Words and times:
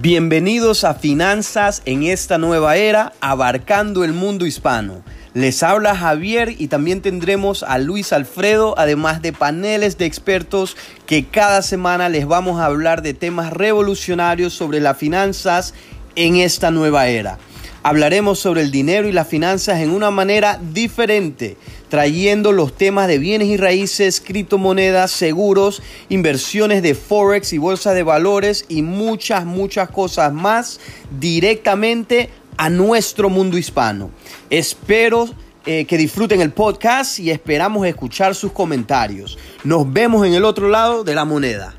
Bienvenidos 0.00 0.82
a 0.82 0.94
Finanzas 0.94 1.80
en 1.84 2.02
esta 2.02 2.36
nueva 2.36 2.76
era, 2.76 3.12
abarcando 3.20 4.02
el 4.02 4.12
mundo 4.12 4.44
hispano. 4.44 5.04
Les 5.34 5.62
habla 5.62 5.94
Javier 5.94 6.52
y 6.58 6.66
también 6.66 7.00
tendremos 7.00 7.62
a 7.62 7.78
Luis 7.78 8.12
Alfredo, 8.12 8.74
además 8.76 9.22
de 9.22 9.32
paneles 9.32 9.96
de 9.96 10.06
expertos 10.06 10.76
que 11.06 11.26
cada 11.26 11.62
semana 11.62 12.08
les 12.08 12.26
vamos 12.26 12.60
a 12.60 12.66
hablar 12.66 13.02
de 13.02 13.14
temas 13.14 13.52
revolucionarios 13.52 14.52
sobre 14.52 14.80
las 14.80 14.98
finanzas 14.98 15.74
en 16.16 16.36
esta 16.38 16.72
nueva 16.72 17.06
era. 17.06 17.38
Hablaremos 17.84 18.40
sobre 18.40 18.62
el 18.62 18.72
dinero 18.72 19.06
y 19.06 19.12
las 19.12 19.28
finanzas 19.28 19.78
en 19.78 19.90
una 19.90 20.10
manera 20.10 20.58
diferente, 20.72 21.56
trayendo 21.94 22.50
los 22.50 22.76
temas 22.76 23.06
de 23.06 23.20
bienes 23.20 23.46
y 23.46 23.56
raíces, 23.56 24.20
criptomonedas, 24.20 25.12
seguros, 25.12 25.80
inversiones 26.08 26.82
de 26.82 26.96
forex 26.96 27.52
y 27.52 27.58
bolsa 27.58 27.94
de 27.94 28.02
valores 28.02 28.64
y 28.68 28.82
muchas, 28.82 29.44
muchas 29.44 29.90
cosas 29.90 30.32
más 30.32 30.80
directamente 31.20 32.30
a 32.56 32.68
nuestro 32.68 33.30
mundo 33.30 33.56
hispano. 33.56 34.10
Espero 34.50 35.28
eh, 35.66 35.84
que 35.84 35.96
disfruten 35.96 36.40
el 36.40 36.50
podcast 36.50 37.20
y 37.20 37.30
esperamos 37.30 37.86
escuchar 37.86 38.34
sus 38.34 38.50
comentarios. 38.50 39.38
Nos 39.62 39.92
vemos 39.92 40.26
en 40.26 40.34
el 40.34 40.44
otro 40.44 40.68
lado 40.68 41.04
de 41.04 41.14
la 41.14 41.24
moneda. 41.24 41.76